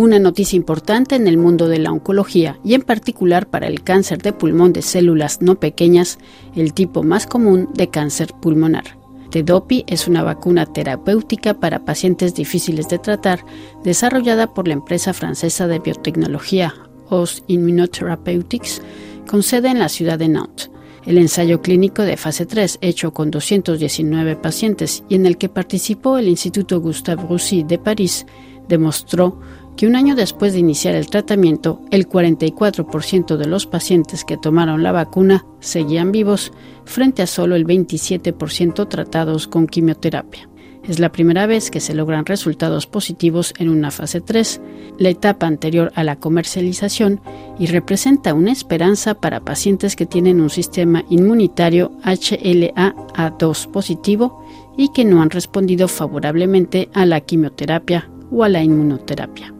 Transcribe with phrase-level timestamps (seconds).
[0.00, 4.22] Una noticia importante en el mundo de la oncología y en particular para el cáncer
[4.22, 6.18] de pulmón de células no pequeñas,
[6.56, 8.96] el tipo más común de cáncer pulmonar.
[9.30, 13.44] Tedopi es una vacuna terapéutica para pacientes difíciles de tratar,
[13.84, 16.72] desarrollada por la empresa francesa de biotecnología
[17.10, 18.80] OS Immunotherapeutics,
[19.28, 20.70] con sede en la ciudad de Nantes.
[21.04, 26.16] El ensayo clínico de fase 3, hecho con 219 pacientes y en el que participó
[26.16, 28.24] el Instituto Gustave Roussy de París,
[28.70, 29.40] demostró
[29.76, 34.82] que un año después de iniciar el tratamiento, el 44% de los pacientes que tomaron
[34.82, 36.52] la vacuna seguían vivos,
[36.84, 40.50] frente a solo el 27% tratados con quimioterapia.
[40.86, 44.60] Es la primera vez que se logran resultados positivos en una fase 3,
[44.98, 47.20] la etapa anterior a la comercialización,
[47.58, 54.44] y representa una esperanza para pacientes que tienen un sistema inmunitario HLA-A2 positivo
[54.76, 59.54] y que no han respondido favorablemente a la quimioterapia o a la inmunoterapia.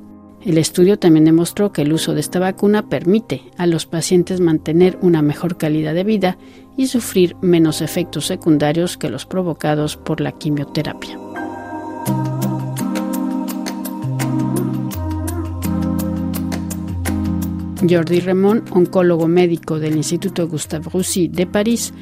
[0.45, 4.99] El estudio también demostró que el uso de esta vacuna permite a los pacientes mantener
[5.03, 6.39] una mejor calidad de vida
[6.79, 11.19] y sufrir menos efectos secundarios que los provocados por la quimioterapia.
[17.89, 21.93] Jordi Remón, oncólogo médico del Instituto Gustave Roussy de París,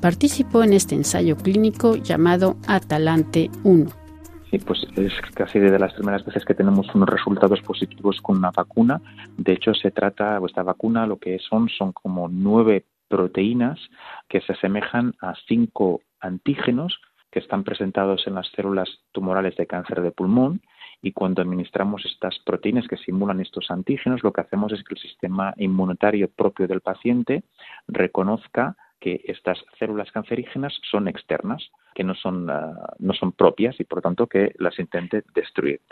[0.00, 4.03] participó en este ensayo clínico llamado Atalante 1
[4.58, 9.00] pues es casi de las primeras veces que tenemos unos resultados positivos con una vacuna.
[9.36, 13.78] De hecho, se trata, esta vacuna lo que son son como nueve proteínas
[14.28, 16.98] que se asemejan a cinco antígenos
[17.30, 20.60] que están presentados en las células tumorales de cáncer de pulmón
[21.02, 25.00] y cuando administramos estas proteínas que simulan estos antígenos, lo que hacemos es que el
[25.00, 27.42] sistema inmunitario propio del paciente
[27.86, 31.62] reconozca que estas células cancerígenas son externas,
[31.94, 35.82] que no son, ah, no son propias y por tanto que las intente destruir.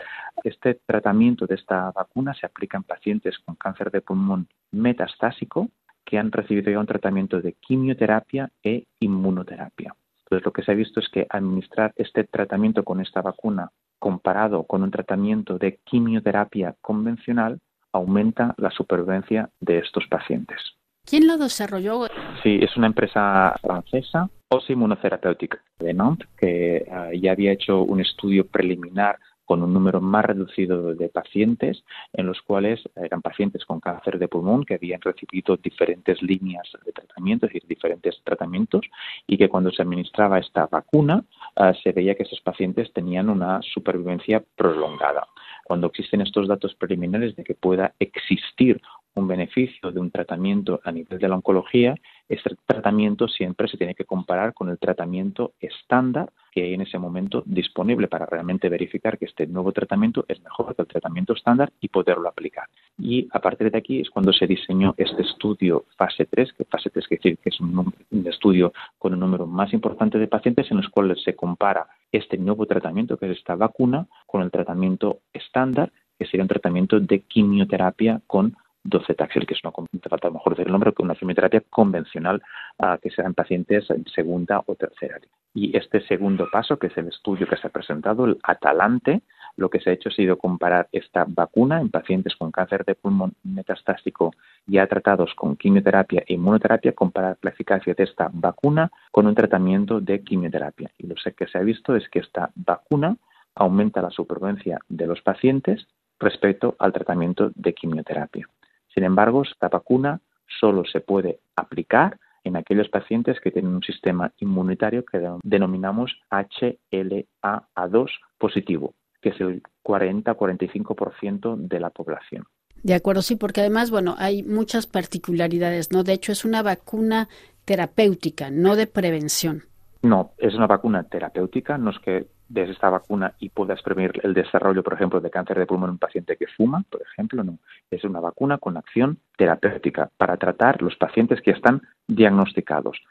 [0.43, 5.69] Este tratamiento de esta vacuna se aplica en pacientes con cáncer de pulmón metastásico
[6.03, 9.93] que han recibido ya un tratamiento de quimioterapia e inmunoterapia.
[10.23, 14.63] Entonces, lo que se ha visto es que administrar este tratamiento con esta vacuna comparado
[14.63, 17.59] con un tratamiento de quimioterapia convencional
[17.91, 20.57] aumenta la supervivencia de estos pacientes.
[21.05, 22.07] ¿Quién lo desarrolló?
[22.41, 27.99] Sí, es una empresa francesa, OS Immunotherapeutic de Nantes, que ah, ya había hecho un
[27.99, 31.83] estudio preliminar con un número más reducido de pacientes,
[32.13, 36.91] en los cuales eran pacientes con cáncer de pulmón que habían recibido diferentes líneas de
[36.93, 38.81] tratamiento, es decir, diferentes tratamientos,
[39.27, 41.25] y que cuando se administraba esta vacuna
[41.55, 45.27] ah, se veía que esos pacientes tenían una supervivencia prolongada.
[45.65, 48.81] Cuando existen estos datos preliminares de que pueda existir
[49.15, 51.95] un beneficio de un tratamiento a nivel de la oncología,
[52.27, 56.99] este tratamiento siempre se tiene que comparar con el tratamiento estándar que hay en ese
[56.99, 61.71] momento disponible para realmente verificar que este nuevo tratamiento es mejor que el tratamiento estándar
[61.81, 62.67] y poderlo aplicar.
[62.97, 66.91] Y a partir de aquí es cuando se diseñó este estudio fase 3, que fase
[66.91, 70.69] 3 quiere decir que es un, un estudio con un número más importante de pacientes
[70.69, 75.21] en los cuales se compara este nuevo tratamiento, que es esta vacuna, con el tratamiento
[75.33, 79.73] estándar, que sería un tratamiento de quimioterapia con docetaxel, que es una,
[80.09, 82.41] falta mejor decir el nombre, que una quimioterapia convencional
[82.79, 85.19] uh, que sea en pacientes en segunda o tercera.
[85.53, 89.21] Y este segundo paso, que es el estudio que se ha presentado, el Atalante,
[89.55, 92.95] lo que se ha hecho ha sido comparar esta vacuna en pacientes con cáncer de
[92.95, 94.33] pulmón metastásico
[94.65, 99.99] ya tratados con quimioterapia e inmunoterapia, comparar la eficacia de esta vacuna con un tratamiento
[99.99, 100.89] de quimioterapia.
[100.97, 103.17] Y lo que se ha visto es que esta vacuna
[103.55, 105.87] aumenta la supervivencia de los pacientes
[106.19, 108.47] respecto al tratamiento de quimioterapia.
[108.93, 110.21] Sin embargo, esta vacuna
[110.59, 118.09] solo se puede aplicar en aquellos pacientes que tienen un sistema inmunitario que denominamos HLA-A2
[118.37, 122.45] positivo, que es el 40-45% de la población.
[122.83, 126.03] De acuerdo, sí, porque además, bueno, hay muchas particularidades, ¿no?
[126.03, 127.29] De hecho, es una vacuna
[127.63, 129.63] terapéutica, no de prevención.
[130.01, 134.33] No, es una vacuna terapéutica, no es que des esta vacuna y puedas prevenir el
[134.33, 137.57] desarrollo, por ejemplo, de cáncer de pulmón en un paciente que fuma, por ejemplo, no.
[137.89, 143.01] Es una vacuna con acción terapéutica para tratar los pacientes que están diagnosticados.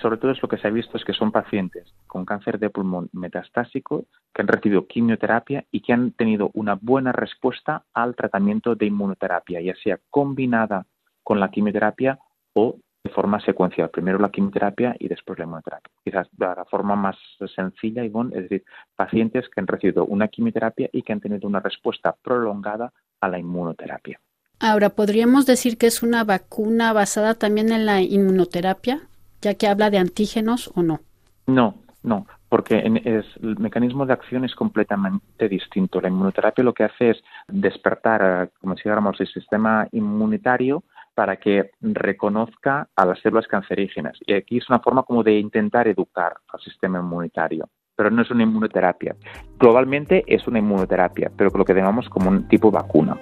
[0.00, 2.70] Sobre todo es lo que se ha visto es que son pacientes con cáncer de
[2.70, 8.74] pulmón metastásico que han recibido quimioterapia y que han tenido una buena respuesta al tratamiento
[8.74, 10.86] de inmunoterapia, ya sea combinada
[11.22, 12.18] con la quimioterapia
[12.54, 15.90] o de forma secuencial, primero la quimioterapia y después la inmunoterapia.
[16.04, 17.16] Quizás de la forma más
[17.54, 18.64] sencilla, Ivonne, es decir,
[18.94, 23.38] pacientes que han recibido una quimioterapia y que han tenido una respuesta prolongada a la
[23.38, 24.20] inmunoterapia.
[24.60, 29.00] Ahora, ¿podríamos decir que es una vacuna basada también en la inmunoterapia,
[29.40, 31.00] ya que habla de antígenos o no?
[31.48, 31.74] No,
[32.04, 36.00] no, porque el mecanismo de acción es completamente distinto.
[36.00, 40.84] La inmunoterapia lo que hace es despertar, como si dijéramos, el sistema inmunitario
[41.14, 44.18] para que reconozca a las células cancerígenas.
[44.26, 48.30] Y aquí es una forma como de intentar educar al sistema inmunitario pero no es
[48.30, 49.14] una inmunoterapia.
[49.58, 53.16] Globalmente es una inmunoterapia, pero lo que llamamos como un tipo vacuna.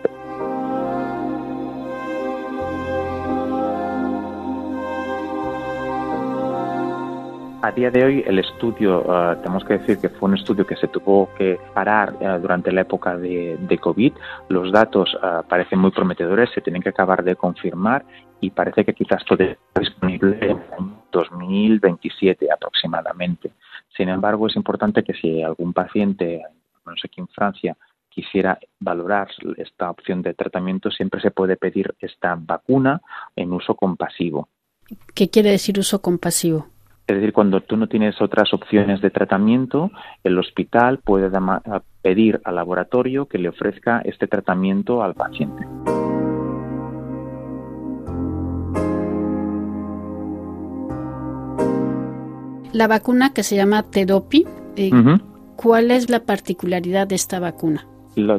[7.62, 10.76] A día de hoy el estudio, eh, tenemos que decir que fue un estudio que
[10.76, 14.14] se tuvo que parar eh, durante la época de, COVID.
[14.48, 18.06] Los datos eh, parecen muy prometedores, se tienen que acabar de confirmar
[18.40, 23.50] y parece que quizás todo está disponible en 2027 aproximadamente.
[23.94, 26.42] Sin embargo, es importante que si algún paciente,
[26.86, 27.76] no sé aquí en Francia,
[28.08, 29.28] quisiera valorar
[29.58, 33.02] esta opción de tratamiento, siempre se puede pedir esta vacuna
[33.36, 34.48] en uso compasivo.
[35.14, 36.66] ¿Qué quiere decir uso compasivo?
[37.10, 39.90] Es decir, cuando tú no tienes otras opciones de tratamiento,
[40.22, 41.28] el hospital puede
[42.02, 45.66] pedir al laboratorio que le ofrezca este tratamiento al paciente.
[52.72, 54.46] La vacuna que se llama Tedopi,
[54.76, 54.92] eh,
[55.56, 57.88] ¿cuál es la particularidad de esta vacuna?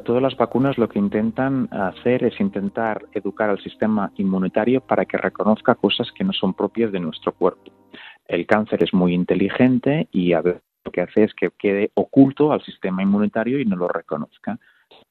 [0.06, 5.18] todas las vacunas lo que intentan hacer es intentar educar al sistema inmunitario para que
[5.18, 7.81] reconozca cosas que no son propias de nuestro cuerpo
[8.32, 12.54] el cáncer es muy inteligente y a ver, lo que hace es que quede oculto
[12.54, 14.58] al sistema inmunitario y no lo reconozca.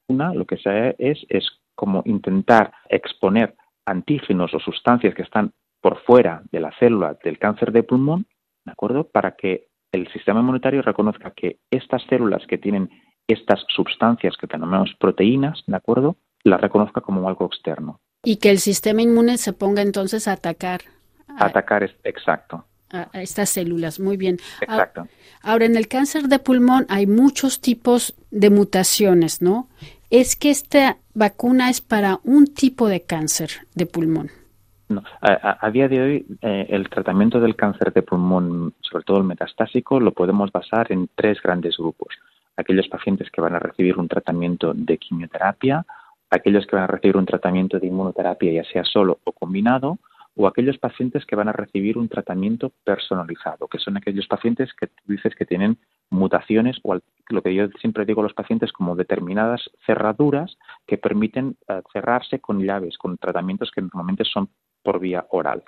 [0.09, 5.53] Una, lo que se hace es, es como intentar exponer antígenos o sustancias que están
[5.83, 8.27] por fuera de la célula del cáncer de pulmón,
[8.65, 9.05] ¿de acuerdo?
[9.05, 12.89] Para que el sistema inmunitario reconozca que estas células que tienen
[13.29, 16.17] estas sustancias que denominamos proteínas, ¿de acuerdo?
[16.43, 18.01] Las reconozca como algo externo.
[18.25, 20.81] Y que el sistema inmune se ponga entonces a atacar.
[21.39, 24.01] atacar, exacto a, estas células.
[24.01, 24.39] Muy bien.
[24.61, 25.07] Exacto.
[25.43, 29.69] Ahora, en el cáncer de pulmón hay muchos tipos de mutaciones, ¿no?
[30.11, 34.31] Es que esta vacuna es para un tipo de cáncer de pulmón.
[34.89, 35.05] No.
[35.21, 40.01] A, día de hoy, eh, el tratamiento del cáncer de pulmón, sobre todo el metastásico,
[40.01, 42.09] lo podemos basar en tres grandes grupos.
[42.57, 45.87] Aquellos pacientes que van a recibir un tratamiento de quimioterapia,
[46.29, 49.99] aquellos que van a recibir un tratamiento de inmunoterapia, ya sea solo o combinado,
[50.37, 54.89] o aquellos pacientes que van a recibir un tratamiento personalizado, que son aquellos pacientes que
[55.05, 55.79] dices que tienen
[56.11, 56.99] mutaciones o
[57.29, 60.57] lo que yo siempre digo a los pacientes como determinadas cerraduras
[60.87, 64.49] que permiten eh, cerrarse con llaves, con tratamientos que normalmente son
[64.83, 65.63] por vía oral.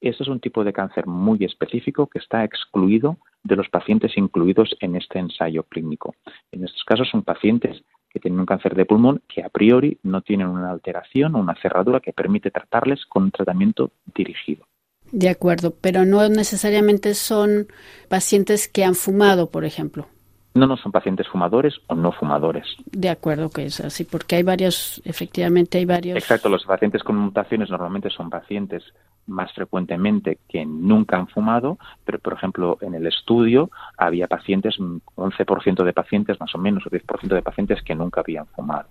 [0.00, 4.76] Este es un tipo de cáncer muy específico que está excluido de los pacientes incluidos
[4.80, 6.14] en este ensayo clínico.
[6.50, 10.22] En estos casos son pacientes que tienen un cáncer de pulmón que a priori no
[10.22, 14.66] tienen una alteración o una cerradura que permite tratarles con un tratamiento dirigido.
[15.12, 17.68] De acuerdo, pero no necesariamente son
[18.08, 20.06] pacientes que han fumado, por ejemplo.
[20.54, 22.64] No, no son pacientes fumadores o no fumadores.
[22.90, 26.16] De acuerdo que es así, porque hay varios, efectivamente hay varios.
[26.16, 28.82] Exacto, los pacientes con mutaciones normalmente son pacientes
[29.26, 35.84] más frecuentemente que nunca han fumado, pero por ejemplo en el estudio había pacientes, 11%
[35.84, 38.88] de pacientes más o menos, o 10% de pacientes que nunca habían fumado.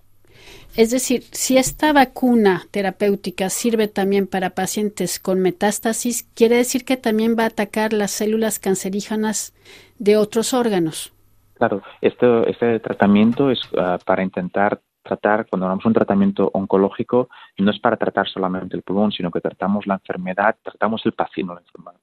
[0.76, 6.98] Es decir, si esta vacuna terapéutica sirve también para pacientes con metástasis, quiere decir que
[6.98, 9.54] también va a atacar las células cancerígenas
[10.00, 11.14] de otros órganos.
[11.54, 17.80] Claro, este tratamiento es ah, para intentar tratar, cuando de un tratamiento oncológico, no es
[17.80, 21.54] para tratar solamente el pulmón, sino que tratamos la enfermedad, tratamos el paciente,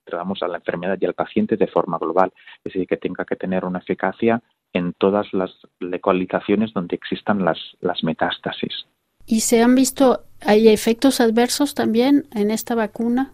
[0.05, 3.37] tratamos a la enfermedad y al paciente de forma global, es decir, que tenga que
[3.37, 4.41] tener una eficacia
[4.73, 8.87] en todas las localizaciones donde existan las metástasis.
[9.27, 13.33] ¿Y se han visto, hay efectos adversos también en esta vacuna?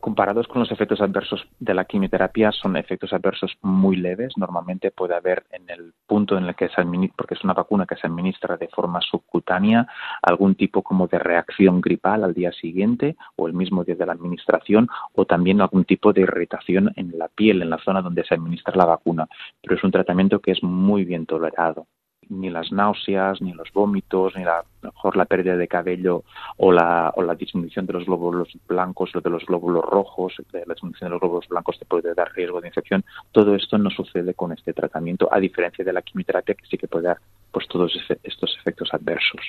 [0.00, 4.32] Comparados con los efectos adversos de la quimioterapia, son efectos adversos muy leves.
[4.36, 7.86] Normalmente puede haber en el punto en el que se administra, porque es una vacuna
[7.86, 9.86] que se administra de forma subcutánea,
[10.22, 14.12] algún tipo como de reacción gripal al día siguiente o el mismo día de la
[14.12, 18.34] administración, o también algún tipo de irritación en la piel, en la zona donde se
[18.34, 19.28] administra la vacuna.
[19.62, 21.86] Pero es un tratamiento que es muy bien tolerado
[22.30, 26.24] ni las náuseas, ni los vómitos, ni la mejor la pérdida de cabello
[26.56, 30.74] o la, o la disminución de los glóbulos blancos o de los glóbulos rojos, la
[30.74, 33.04] disminución de los glóbulos blancos te puede dar riesgo de infección.
[33.32, 36.88] Todo esto no sucede con este tratamiento, a diferencia de la quimioterapia que sí que
[36.88, 37.18] puede dar
[37.50, 37.92] pues todos
[38.22, 39.40] estos efectos adversos.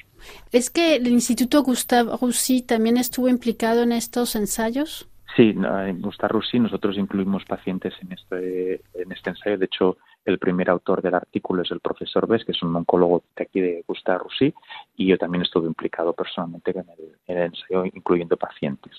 [0.52, 5.09] ¿Es que el Instituto Gustave Roussy también estuvo implicado en estos ensayos?
[5.36, 9.58] Sí, en Gustave Roussy nosotros incluimos pacientes en este, en este ensayo.
[9.58, 13.24] De hecho, el primer autor del artículo es el profesor Bess, que es un oncólogo
[13.36, 14.54] de aquí de Gustave Roussy,
[14.96, 16.86] y yo también estuve implicado personalmente en
[17.28, 18.94] el, ensayo, incluyendo pacientes.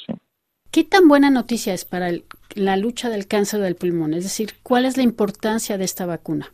[0.71, 2.11] ¿Qué tan buena noticia es para
[2.55, 4.15] la lucha del cáncer del pulmón?
[4.15, 6.53] Es decir, ¿cuál es la importancia de esta vacuna?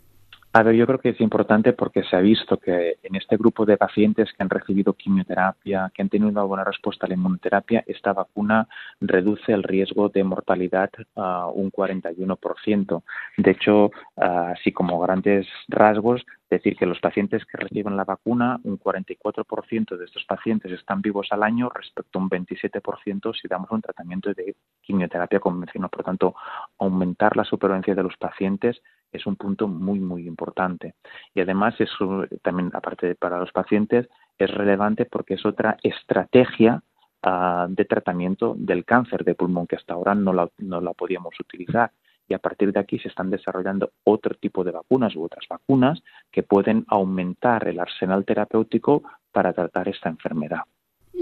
[0.57, 3.67] A ver, yo creo que es importante porque se ha visto que en este grupo
[3.67, 7.85] de pacientes que han recibido quimioterapia, que han tenido una buena respuesta a la inmunoterapia,
[7.87, 8.67] esta vacuna
[8.99, 13.03] reduce el riesgo de mortalidad a un 41%.
[13.37, 18.79] De hecho, así como grandes rasgos, decir que los pacientes que reciben la vacuna, un
[18.79, 23.83] 44% de estos pacientes están vivos al año respecto a un 27% si damos un
[23.83, 25.91] tratamiento de quimioterapia convencional.
[25.91, 26.35] Por tanto,
[26.79, 28.81] aumentar la supervivencia de los pacientes
[29.13, 30.95] es un punto muy, muy importante.
[31.35, 34.09] Y además, eso también, aparte de para los pacientes,
[34.39, 36.83] es relevante porque es otra estrategia
[37.23, 41.39] ah, de tratamiento del cáncer de pulmón que hasta ahora no la, no la podíamos
[41.41, 41.91] utilizar
[42.29, 46.03] y a partir de aquí se están desarrollando otro tipo de vacunas u otras vacunas
[46.31, 50.61] que pueden aumentar el arsenal terapéutico para tratar esta enfermedad.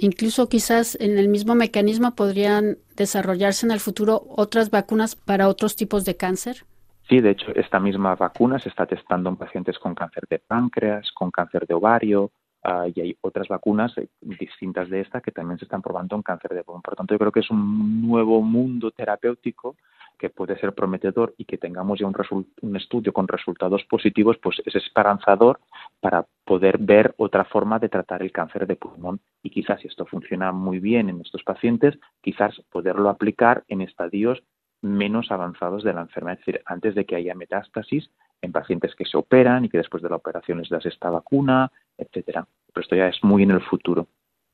[0.00, 5.76] Incluso quizás en el mismo mecanismo podrían desarrollarse en el futuro otras vacunas para otros
[5.76, 6.64] tipos de cáncer.
[7.08, 11.12] Sí, de hecho, esta misma vacuna se está testando en pacientes con cáncer de páncreas,
[11.12, 12.30] con cáncer de ovario,
[12.62, 16.22] ah, y hay otras vacunas eh, distintas de esta que también se están probando en
[16.22, 16.80] cáncer de pulmón.
[16.80, 19.76] Por lo tanto, yo creo que es un nuevo mundo terapéutico
[20.18, 24.62] que puede ser prometedor y que tengamos ya un, un estudio con resultados positivos, pues
[24.64, 25.60] es esperanzador
[26.00, 30.06] para poder ver otra forma de tratar el cáncer de pulmón y quizás si esto
[30.06, 34.42] funciona muy bien en estos pacientes, quizás poderlo aplicar en estadios
[34.84, 38.10] menos avanzados de la enfermedad, es decir, antes de que haya metástasis
[38.42, 41.72] en pacientes que se operan y que después de la operación les das esta vacuna,
[41.96, 42.46] etcétera.
[42.72, 44.06] Pero esto ya es muy en el futuro.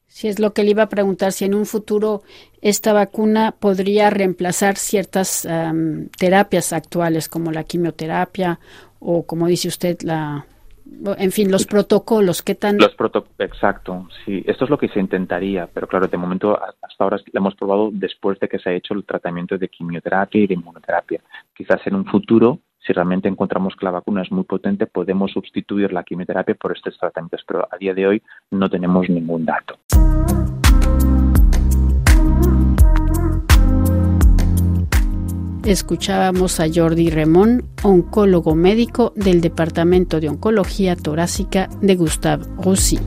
[0.07, 2.23] Si es lo que le iba a preguntar, si en un futuro
[2.63, 5.49] esta vacuna podría reemplazar ciertas
[6.19, 8.59] terapias actuales como la quimioterapia
[8.99, 10.47] o como dice usted la
[11.19, 12.79] en fin, los protocolos, ¿qué tan...?
[12.79, 12.95] Los
[13.39, 14.43] Exacto, sí.
[14.47, 17.91] Esto es lo que se intentaría, pero claro, de momento hasta ahora lo hemos probado
[17.93, 21.21] después de que se ha hecho el tratamiento de quimioterapia y de inmunoterapia.
[21.55, 25.93] Quizás en un futuro si realmente encontramos que la vacuna es muy potente, podemos sustituir
[25.93, 29.79] la quimioterapia por estos tratamientos, pero a día de hoy no tenemos ningún dato.
[35.71, 42.99] Escuchábamos a Jordi Remón, oncólogo médico del Departamento de Oncología Torácica de Gustave Roussy.